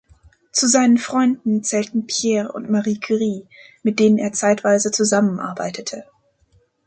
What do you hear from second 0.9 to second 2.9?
Freunden zählten Pierre und